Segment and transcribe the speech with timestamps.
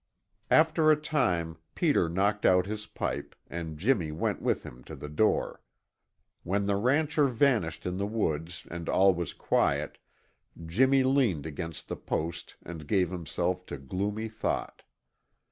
[0.49, 5.07] After a time Peter knocked out his pipe and Jimmy went with him to the
[5.07, 5.61] door.
[6.41, 9.99] When the rancher vanished in the woods and all was quiet
[10.65, 14.81] Jimmy leaned against the post and gave himself to gloomy thought.